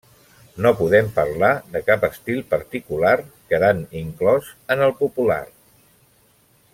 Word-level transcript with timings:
No 0.65 0.69
podem 0.77 1.09
parlar 1.17 1.49
de 1.75 1.81
cap 1.89 2.07
estil 2.07 2.41
particular 2.55 3.13
quedant 3.53 3.83
inclòs 4.03 4.51
en 4.77 4.85
el 4.87 4.99
popular. 5.03 5.41